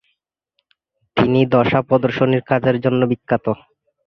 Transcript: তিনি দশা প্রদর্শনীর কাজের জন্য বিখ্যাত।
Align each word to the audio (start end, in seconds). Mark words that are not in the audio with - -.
তিনি 1.17 1.39
দশা 1.53 1.79
প্রদর্শনীর 1.87 2.43
কাজের 2.49 2.77
জন্য 2.85 3.01
বিখ্যাত। 3.11 3.45